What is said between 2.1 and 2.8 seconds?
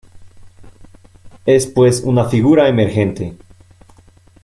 figura